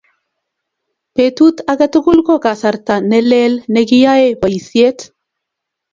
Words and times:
Petut 1.15 1.55
age 1.71 1.87
tugul 1.93 2.19
ko 2.27 2.35
kasarta 2.45 2.95
nelelne 3.09 3.79
kiyaei 3.89 4.31
boisiet 4.41 4.99